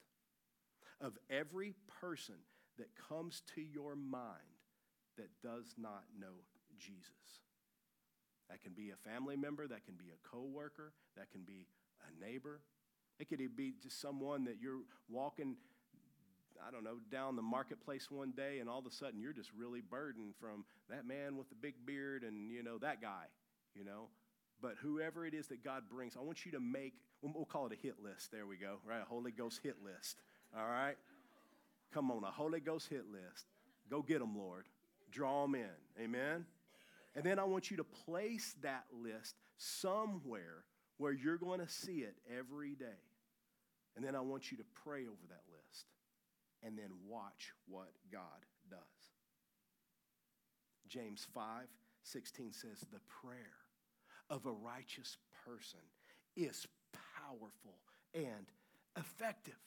[1.00, 2.36] of every person
[2.78, 4.30] that comes to your mind
[5.16, 6.44] that does not know
[6.78, 7.40] Jesus.
[8.50, 11.66] That can be a family member, that can be a coworker, that can be
[12.02, 12.60] a neighbor.
[13.18, 15.56] It could be just someone that you're walking,
[16.66, 19.50] I don't know, down the marketplace one day, and all of a sudden you're just
[19.56, 23.24] really burdened from that man with the big beard and, you know, that guy,
[23.74, 24.08] you know.
[24.60, 27.72] But whoever it is that God brings, I want you to make, we'll call it
[27.72, 28.32] a hit list.
[28.32, 29.00] There we go, right?
[29.00, 30.22] A Holy Ghost hit list.
[30.56, 30.96] All right?
[31.92, 33.46] Come on, a Holy Ghost hit list.
[33.88, 34.66] Go get them, Lord.
[35.10, 36.02] Draw them in.
[36.02, 36.44] Amen?
[37.14, 40.64] And then I want you to place that list somewhere
[40.98, 43.00] where you're going to see it every day.
[43.96, 45.86] And then I want you to pray over that list
[46.62, 48.20] and then watch what God
[48.70, 48.78] does.
[50.88, 51.66] James 5
[52.02, 53.56] 16 says, The prayer
[54.30, 55.80] of a righteous person
[56.36, 56.66] is
[57.16, 57.78] powerful
[58.14, 58.46] and
[58.96, 59.58] effective.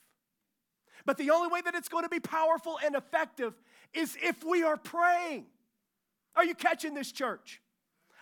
[1.06, 3.54] But the only way that it's going to be powerful and effective
[3.94, 5.46] is if we are praying.
[6.36, 7.62] Are you catching this, church?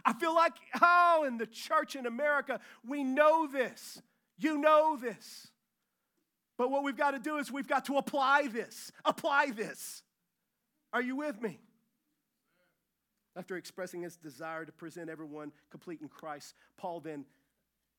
[0.08, 4.02] I feel like, oh, in the church in America, we know this.
[4.38, 5.48] You know this.
[6.58, 8.94] But what we've got to do is we've got to apply this.
[9.04, 10.04] Apply this.
[10.94, 11.60] Are you with me?
[13.36, 17.26] After expressing his desire to present everyone complete in Christ, Paul then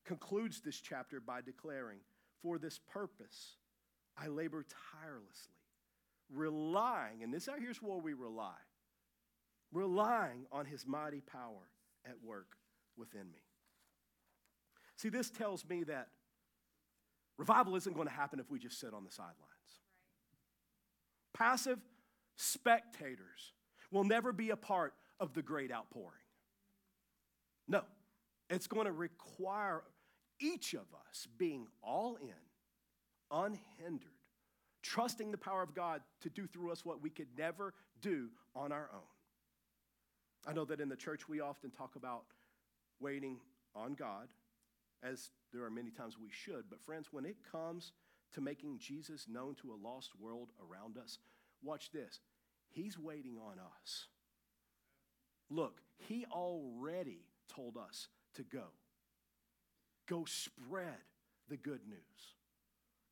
[0.03, 1.99] concludes this chapter by declaring,
[2.41, 3.57] For this purpose
[4.17, 5.53] I labor tirelessly,
[6.33, 8.57] relying, and this out here's where we rely,
[9.71, 11.69] relying on his mighty power
[12.09, 12.57] at work
[12.97, 13.39] within me.
[14.97, 16.09] See, this tells me that
[17.37, 19.37] revival isn't going to happen if we just sit on the sidelines.
[21.33, 21.79] Passive
[22.35, 23.53] spectators
[23.91, 26.11] will never be a part of the great outpouring.
[27.67, 27.83] No,
[28.49, 29.83] it's going to require
[30.39, 32.33] each of us being all in,
[33.31, 34.09] unhindered,
[34.81, 38.71] trusting the power of God to do through us what we could never do on
[38.71, 39.01] our own.
[40.47, 42.23] I know that in the church we often talk about
[42.99, 43.37] waiting
[43.75, 44.27] on God,
[45.03, 46.65] as there are many times we should.
[46.69, 47.93] But, friends, when it comes
[48.33, 51.19] to making Jesus known to a lost world around us,
[51.63, 52.19] watch this.
[52.69, 54.07] He's waiting on us.
[55.49, 58.65] Look, he already told us to go.
[60.07, 60.97] Go spread
[61.49, 62.35] the good news.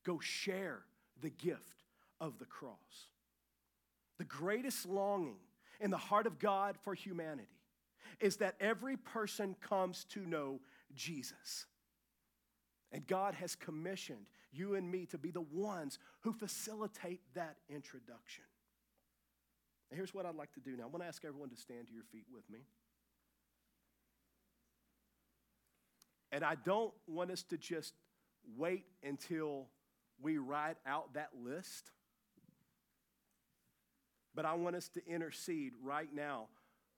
[0.06, 0.82] Go share
[1.22, 1.84] the gift
[2.22, 3.10] of the cross.
[4.18, 5.38] The greatest longing
[5.80, 7.48] in the heart of God for humanity
[8.20, 10.60] is that every person comes to know
[10.96, 11.66] Jesus.
[12.92, 18.44] And God has commissioned you and me to be the ones who facilitate that introduction.
[19.90, 20.84] And here's what I'd like to do now.
[20.84, 22.60] I want to ask everyone to stand to your feet with me.
[26.32, 27.94] And I don't want us to just
[28.58, 29.68] wait until
[30.22, 31.92] we write out that list,
[34.38, 36.46] but I want us to intercede right now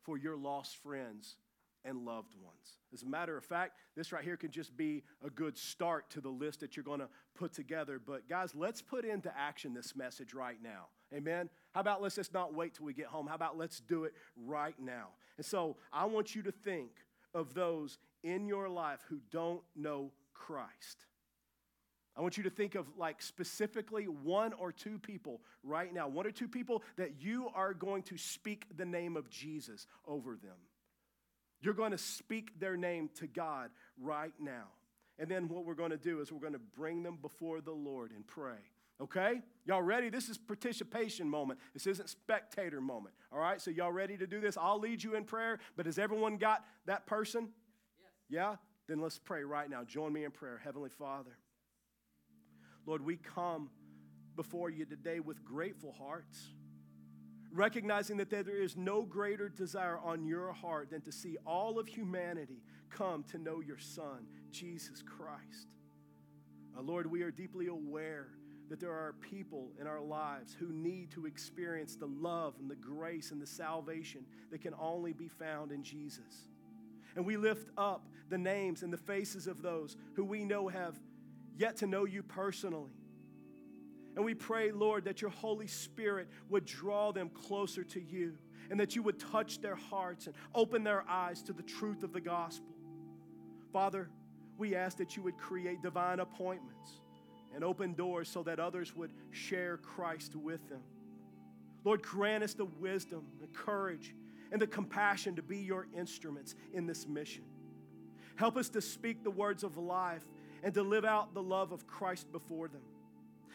[0.03, 1.37] for your lost friends
[1.85, 2.77] and loved ones.
[2.93, 6.19] As a matter of fact, this right here can just be a good start to
[6.19, 7.97] the list that you're going to put together.
[8.05, 10.87] But guys, let's put into action this message right now.
[11.13, 11.49] Amen.
[11.73, 13.25] How about let's just not wait till we get home?
[13.25, 15.07] How about let's do it right now?
[15.37, 16.91] And so I want you to think
[17.33, 21.05] of those in your life who don't know Christ.
[22.19, 26.27] I want you to think of like specifically one or two people right now, one
[26.27, 30.57] or two people that you are going to speak the name of Jesus over them.
[31.61, 34.65] You're going to speak their name to God right now.
[35.17, 37.71] And then what we're going to do is we're going to bring them before the
[37.71, 38.59] Lord and pray.
[38.99, 39.41] Okay?
[39.65, 40.09] Y'all ready?
[40.09, 41.61] This is participation moment.
[41.73, 43.15] This isn't spectator moment.
[43.31, 43.61] All right?
[43.61, 44.57] So y'all ready to do this?
[44.57, 47.47] I'll lead you in prayer, but has everyone got that person?
[47.97, 48.11] Yes.
[48.29, 48.55] Yeah?
[48.89, 49.85] Then let's pray right now.
[49.85, 50.59] Join me in prayer.
[50.61, 51.37] Heavenly Father,
[52.89, 53.69] Lord, we come
[54.35, 56.47] before you today with grateful hearts,
[57.53, 61.87] recognizing that there is no greater desire on your heart than to see all of
[61.87, 65.67] humanity come to know your Son, Jesus Christ.
[66.75, 68.29] Uh, Lord, we are deeply aware
[68.71, 72.75] that there are people in our lives who need to experience the love and the
[72.75, 76.47] grace and the salvation that can only be found in Jesus.
[77.15, 80.99] And we lift up the names and the faces of those who we know have
[81.59, 82.93] yet to know you personally.
[84.15, 88.33] And we pray, Lord, that your Holy Spirit would draw them closer to you
[88.71, 92.13] and that you would touch their hearts and open their eyes to the truth of
[92.13, 92.73] the gospel.
[93.73, 94.09] Father,
[94.57, 97.01] we ask that you would create divine appointments
[97.53, 100.81] and open doors so that others would share Christ with them.
[101.83, 104.13] Lord, grant us the wisdom, the courage,
[104.51, 107.43] and the compassion to be your instruments in this mission.
[108.35, 110.23] Help us to speak the words of life
[110.63, 112.81] and to live out the love of Christ before them.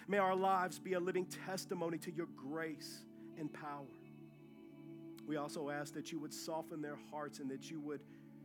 [0.07, 3.05] May our lives be a living testimony to your grace
[3.39, 3.87] and power.
[5.27, 8.01] We also ask that you would soften their hearts and that you would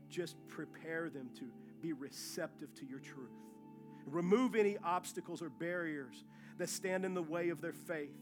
[0.09, 1.45] just prepare them to
[1.81, 3.29] be receptive to your truth.
[4.05, 6.23] Remove any obstacles or barriers
[6.57, 8.15] that stand in the way of their faith.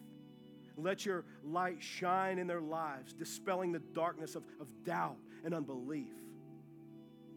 [0.76, 6.14] Let your light shine in their lives, dispelling the darkness of, of doubt and unbelief.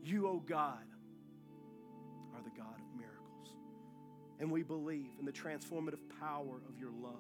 [0.03, 0.84] You, O oh God,
[2.34, 2.89] are the God of.
[4.41, 7.14] And we believe in the transformative power of your love.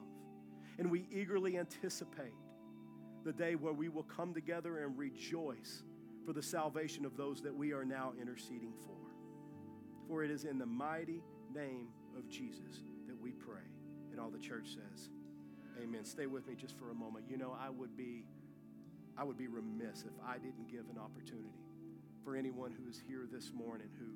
[0.78, 2.32] And we eagerly anticipate
[3.24, 5.82] the day where we will come together and rejoice
[6.24, 8.96] for the salvation of those that we are now interceding for.
[10.08, 11.22] For it is in the mighty
[11.54, 13.68] name of Jesus that we pray.
[14.10, 15.10] And all the church says,
[15.82, 16.04] Amen.
[16.04, 17.24] Stay with me just for a moment.
[17.28, 18.24] You know, I would be
[19.18, 21.60] I would be remiss if I didn't give an opportunity
[22.24, 24.06] for anyone who is here this morning who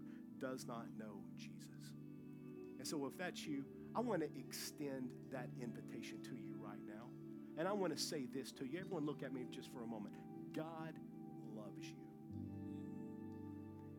[0.40, 1.73] does not know Jesus.
[2.84, 3.64] And so if that's you,
[3.96, 7.06] I want to extend that invitation to you right now.
[7.56, 8.78] And I want to say this to you.
[8.78, 10.12] Everyone look at me just for a moment.
[10.54, 10.92] God
[11.56, 11.96] loves you.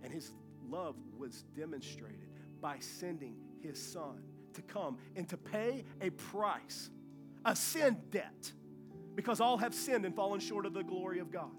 [0.03, 0.33] And his
[0.69, 2.29] love was demonstrated
[2.61, 4.21] by sending his son
[4.53, 6.91] to come and to pay a price,
[7.43, 8.51] a sin debt,
[9.15, 11.49] because all have sinned and fallen short of the glory of God.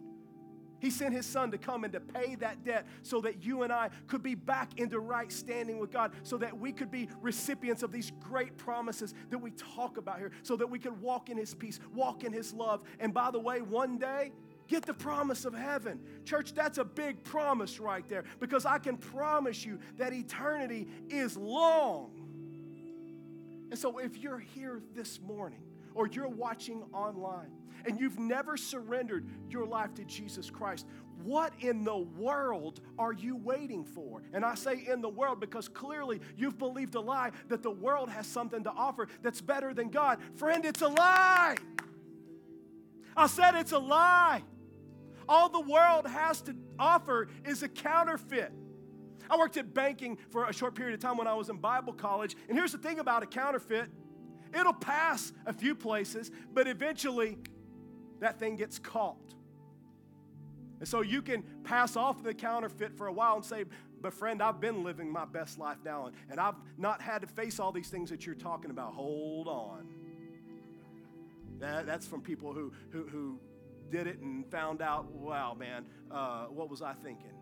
[0.79, 3.73] He sent his son to come and to pay that debt so that you and
[3.73, 7.83] I could be back into right standing with God, so that we could be recipients
[7.83, 11.37] of these great promises that we talk about here, so that we could walk in
[11.37, 12.83] his peace, walk in his love.
[13.01, 14.33] And by the way, one day,
[14.69, 16.01] get the promise of heaven.
[16.25, 21.37] Church, that's a big promise right there because I can promise you that eternity is
[21.37, 22.11] long.
[23.71, 25.66] And so if you're here this morning
[25.97, 27.51] or you're watching online,
[27.87, 30.87] and you've never surrendered your life to Jesus Christ,
[31.25, 34.23] what in the world are you waiting for?
[34.33, 38.11] And I say in the world because clearly you've believed a lie that the world
[38.11, 40.19] has something to offer that's better than God.
[40.37, 41.57] Friend, it's a lie.
[43.17, 44.43] I said it's a lie.
[45.29, 48.53] All the world has to offer is a counterfeit.
[49.29, 51.95] I worked at banking for a short period of time when I was in Bible
[51.95, 52.37] college.
[52.49, 53.89] And here's the thing about a counterfeit
[54.55, 57.39] it'll pass a few places, but eventually
[58.21, 59.17] that thing gets caught.
[60.79, 63.65] And so you can pass off the counterfeit for a while and say,
[64.01, 67.59] but friend, I've been living my best life now, and, I've not had to face
[67.59, 68.93] all these things that you're talking about.
[68.93, 69.89] Hold on.
[71.59, 73.41] That, that's from people who, who, who
[73.91, 77.33] did it and found out, wow, man, uh, what was I thinking?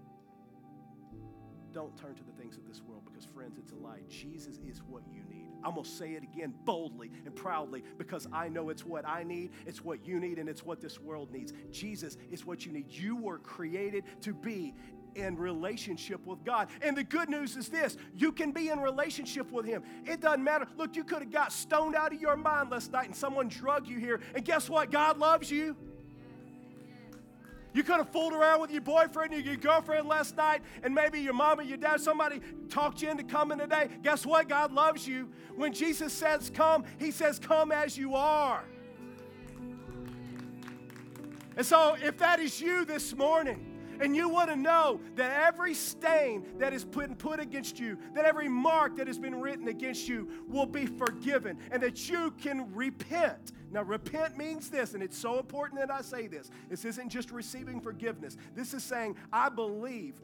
[1.73, 3.99] Don't turn to the things of this world because, friends, it's a lie.
[4.09, 5.34] Jesus is what you need.
[5.65, 9.23] I'm going to say it again boldly and proudly because I know it's what I
[9.23, 11.53] need, it's what you need, and it's what this world needs.
[11.71, 12.87] Jesus is what you need.
[12.91, 14.75] You were created to be
[15.15, 16.69] in relationship with God.
[16.83, 19.83] And the good news is this you can be in relationship with Him.
[20.05, 20.67] It doesn't matter.
[20.77, 23.87] Look, you could have got stoned out of your mind last night and someone drug
[23.87, 24.21] you here.
[24.35, 24.91] And guess what?
[24.91, 25.77] God loves you.
[27.75, 31.21] You could have fooled around with your boyfriend or your girlfriend last night, and maybe
[31.21, 33.89] your mom or your dad, somebody talked you into coming today.
[34.03, 34.49] Guess what?
[34.49, 35.29] God loves you.
[35.57, 38.65] When Jesus says come, He says, Come as you are.
[41.57, 45.75] And so, if that is you this morning, and you want to know that every
[45.75, 50.09] stain that is put, put against you, that every mark that has been written against
[50.09, 55.19] you will be forgiven, and that you can repent now, repent means this, and it's
[55.19, 56.49] so important that I say this.
[56.71, 58.37] This isn't just receiving forgiveness.
[58.55, 60.15] This is saying, I believe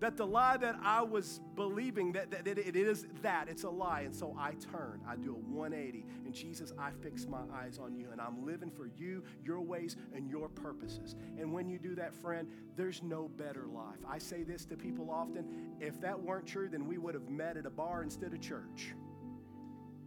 [0.00, 3.70] that the lie that I was believing that, that it, it is that it's a
[3.70, 4.02] lie.
[4.02, 7.94] And so I turn I do a 180 and Jesus I fix my eyes on
[7.94, 11.16] you and I'm living for you your ways and your purposes.
[11.38, 13.98] And when you do that friend there's no better life.
[14.08, 17.56] I say this to people often if that weren't true then we would have met
[17.56, 18.94] at a bar instead of church.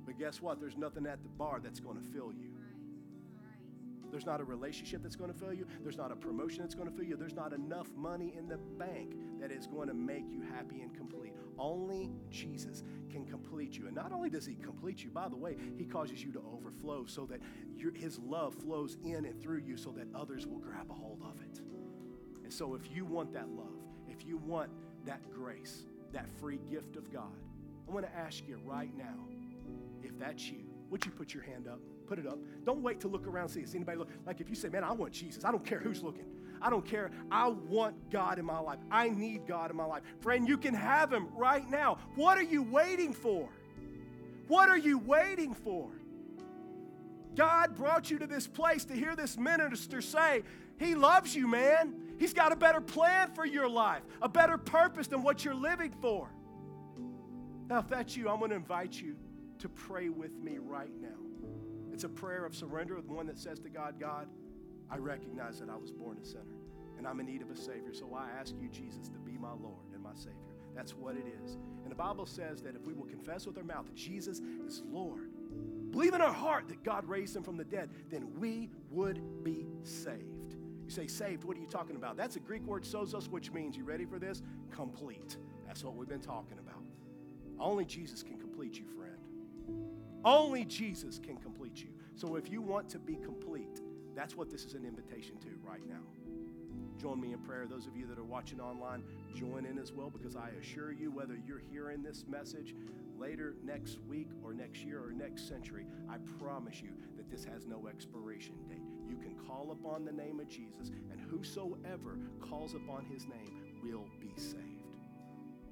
[0.05, 0.59] But guess what?
[0.59, 2.49] There's nothing at the bar that's going to fill you
[4.11, 5.65] there's not a relationship that's going to fill you.
[5.83, 7.15] There's not a promotion that's going to fill you.
[7.15, 10.93] There's not enough money in the bank that is going to make you happy and
[10.93, 11.33] complete.
[11.57, 13.87] Only Jesus can complete you.
[13.87, 17.05] And not only does He complete you, by the way, He causes you to overflow
[17.05, 17.39] so that
[17.75, 21.21] your, His love flows in and through you so that others will grab a hold
[21.21, 21.61] of it.
[22.43, 24.71] And so, if you want that love, if you want
[25.05, 27.37] that grace, that free gift of God,
[27.87, 29.27] I want to ask you right now
[30.01, 31.79] if that's you, would you put your hand up?
[32.09, 32.39] Put it up.
[32.65, 34.09] Don't wait to look around see if anybody look.
[34.25, 35.45] Like if you say, man, I want Jesus.
[35.45, 36.25] I don't care who's looking.
[36.59, 37.11] I don't care.
[37.29, 38.79] I want God in my life.
[38.89, 40.01] I need God in my life.
[40.19, 41.99] Friend, you can have him right now.
[42.15, 43.47] What are you waiting for?
[44.47, 45.91] What are you waiting for?
[47.35, 50.41] God brought you to this place to hear this minister say,
[50.79, 51.93] He loves you, man.
[52.17, 55.93] He's got a better plan for your life, a better purpose than what you're living
[56.01, 56.27] for.
[57.69, 59.15] Now, if that's you, I'm going to invite you
[59.59, 61.28] to pray with me right now.
[61.99, 64.29] It's a prayer of surrender, the one that says to God, God,
[64.89, 66.55] I recognize that I was born a sinner
[66.97, 67.91] and I'm in need of a Savior.
[67.91, 70.55] So I ask you, Jesus, to be my Lord and my Savior.
[70.73, 71.57] That's what it is.
[71.83, 74.81] And the Bible says that if we will confess with our mouth that Jesus is
[74.89, 75.27] Lord,
[75.91, 79.67] believe in our heart that God raised him from the dead, then we would be
[79.83, 80.55] saved.
[80.85, 82.15] You say, saved, what are you talking about?
[82.15, 84.41] That's a Greek word, sosos, which means, you ready for this?
[84.71, 85.35] Complete.
[85.67, 86.81] That's what we've been talking about.
[87.59, 89.08] Only Jesus can complete you, friend.
[90.25, 91.89] Only Jesus can complete you.
[92.15, 93.81] So if you want to be complete,
[94.15, 96.01] that's what this is an invitation to right now.
[96.99, 97.65] join me in prayer.
[97.65, 99.03] Those of you that are watching online,
[99.33, 102.75] join in as well because I assure you, whether you're hearing this message
[103.17, 107.65] later next week or next year or next century, I promise you that this has
[107.65, 108.81] no expiration date.
[109.07, 114.05] You can call upon the name of Jesus, and whosoever calls upon his name will
[114.19, 114.65] be saved.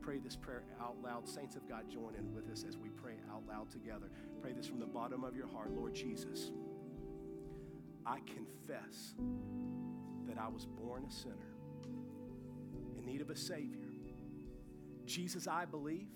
[0.01, 1.27] Pray this prayer out loud.
[1.27, 4.09] Saints of God, join in with us as we pray out loud together.
[4.41, 5.71] Pray this from the bottom of your heart.
[5.71, 6.51] Lord Jesus,
[8.05, 9.15] I confess
[10.27, 11.55] that I was born a sinner
[12.97, 13.91] in need of a Savior.
[15.05, 16.07] Jesus, I believe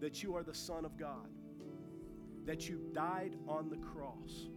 [0.00, 1.28] that you are the Son of God,
[2.44, 4.48] that you died on the cross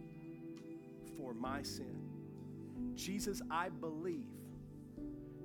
[1.16, 2.00] for my sin.
[2.94, 4.26] Jesus, I believe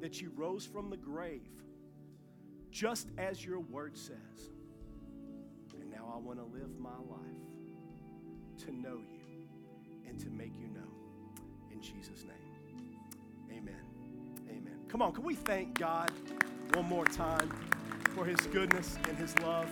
[0.01, 1.49] that you rose from the grave
[2.71, 4.51] just as your word says.
[6.15, 9.49] I want to live my life to know you
[10.07, 10.87] and to make you know.
[11.73, 13.81] In Jesus' name, amen.
[14.47, 14.79] Amen.
[14.87, 16.09] Come on, can we thank God
[16.73, 17.49] one more time
[18.15, 19.69] for his goodness and his love?